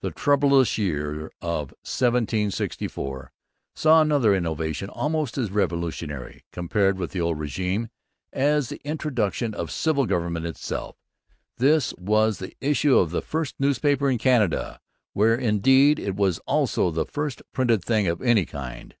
[0.00, 3.30] The troublous year of 1764
[3.76, 7.90] saw another innovation almost as revolutionary, compared with the old regime,
[8.32, 10.96] as the introduction of civil government itself.
[11.58, 14.80] This was the issue of the first newspaper in Canada,
[15.12, 18.96] where, indeed, it was also the first printed thing of any kind.